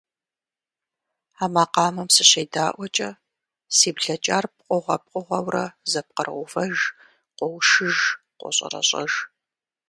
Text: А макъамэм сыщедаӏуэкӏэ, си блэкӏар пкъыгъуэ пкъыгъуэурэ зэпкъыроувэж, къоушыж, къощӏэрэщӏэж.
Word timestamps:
А 1.43 1.45
макъамэм 1.53 2.09
сыщедаӏуэкӏэ, 2.15 3.09
си 3.75 3.89
блэкӏар 3.95 4.45
пкъыгъуэ 4.55 4.95
пкъыгъуэурэ 5.03 5.65
зэпкъыроувэж, 5.91 6.77
къоушыж, 7.37 7.97
къощӏэрэщӏэж. 8.39 9.11